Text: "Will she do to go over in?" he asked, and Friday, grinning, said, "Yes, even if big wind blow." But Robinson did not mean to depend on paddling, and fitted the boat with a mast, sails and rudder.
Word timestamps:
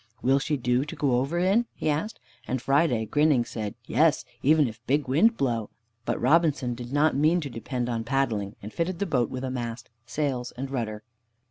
"Will 0.23 0.39
she 0.39 0.57
do 0.57 0.83
to 0.83 0.95
go 0.95 1.17
over 1.17 1.37
in?" 1.37 1.67
he 1.75 1.87
asked, 1.87 2.19
and 2.47 2.59
Friday, 2.59 3.05
grinning, 3.05 3.45
said, 3.45 3.75
"Yes, 3.85 4.25
even 4.41 4.67
if 4.67 4.83
big 4.87 5.07
wind 5.07 5.37
blow." 5.37 5.69
But 6.05 6.19
Robinson 6.19 6.73
did 6.73 6.91
not 6.91 7.15
mean 7.15 7.39
to 7.41 7.51
depend 7.51 7.87
on 7.87 8.03
paddling, 8.03 8.55
and 8.63 8.73
fitted 8.73 8.97
the 8.97 9.05
boat 9.05 9.29
with 9.29 9.43
a 9.43 9.51
mast, 9.51 9.89
sails 10.07 10.53
and 10.53 10.71
rudder. 10.71 11.03